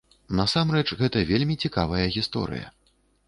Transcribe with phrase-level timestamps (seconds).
[0.37, 2.67] Насамрэч гэта вельмі цікавая гісторыя.